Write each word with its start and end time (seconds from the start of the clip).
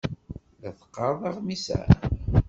La 0.61 0.69
teqqareḍ 0.77 1.21
aɣmis-a? 1.29 1.81